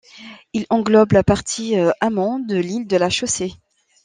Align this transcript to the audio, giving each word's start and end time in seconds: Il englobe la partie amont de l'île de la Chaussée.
Il 0.53 0.65
englobe 0.71 1.11
la 1.11 1.23
partie 1.23 1.75
amont 1.99 2.39
de 2.39 2.55
l'île 2.55 2.87
de 2.87 2.97
la 2.97 3.11
Chaussée. 3.11 3.53